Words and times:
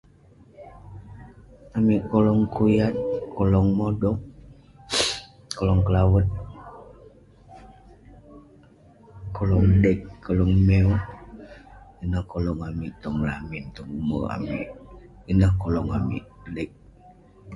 Amik 1.75 2.01
kolong 2.11 2.43
kuyat 2.55 2.95
kolong 3.35 3.69
modok 3.77 4.17
kolong 5.57 5.81
kelawet 5.87 6.27
kolong 9.35 9.65
dek 9.83 9.99
kolong 10.25 10.53
miow 10.67 10.89
ineh 12.03 12.23
kolong 12.31 12.59
amik 12.69 12.93
tong 13.03 13.17
lamin 13.27 13.65
tong 13.75 13.89
umek 13.99 14.25
amik 14.35 14.67
ineh 15.31 15.51
kolong 15.61 15.87
dek 16.55 16.69